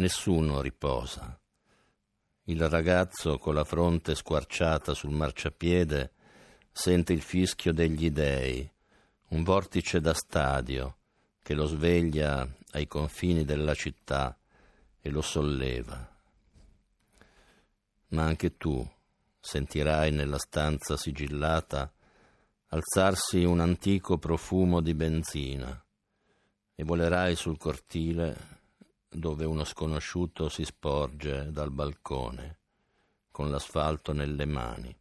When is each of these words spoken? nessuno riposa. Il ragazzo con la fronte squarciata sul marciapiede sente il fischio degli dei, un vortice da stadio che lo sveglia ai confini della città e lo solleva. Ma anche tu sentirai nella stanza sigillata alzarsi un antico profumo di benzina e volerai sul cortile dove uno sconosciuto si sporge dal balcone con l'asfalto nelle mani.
nessuno 0.00 0.62
riposa. 0.62 1.38
Il 2.44 2.68
ragazzo 2.68 3.38
con 3.38 3.54
la 3.54 3.64
fronte 3.64 4.14
squarciata 4.14 4.94
sul 4.94 5.10
marciapiede 5.10 6.12
sente 6.72 7.12
il 7.12 7.20
fischio 7.20 7.72
degli 7.72 8.10
dei, 8.10 8.68
un 9.28 9.44
vortice 9.44 10.00
da 10.00 10.14
stadio 10.14 10.96
che 11.42 11.54
lo 11.54 11.66
sveglia 11.66 12.48
ai 12.72 12.86
confini 12.86 13.44
della 13.44 13.74
città 13.74 14.36
e 15.00 15.10
lo 15.10 15.20
solleva. 15.20 16.08
Ma 18.08 18.24
anche 18.24 18.56
tu 18.56 18.84
sentirai 19.38 20.10
nella 20.12 20.38
stanza 20.38 20.96
sigillata 20.96 21.92
alzarsi 22.68 23.44
un 23.44 23.60
antico 23.60 24.16
profumo 24.16 24.80
di 24.80 24.94
benzina 24.94 25.84
e 26.74 26.84
volerai 26.84 27.36
sul 27.36 27.58
cortile 27.58 28.59
dove 29.10 29.44
uno 29.44 29.64
sconosciuto 29.64 30.48
si 30.48 30.64
sporge 30.64 31.50
dal 31.50 31.72
balcone 31.72 32.58
con 33.32 33.50
l'asfalto 33.50 34.12
nelle 34.12 34.46
mani. 34.46 34.99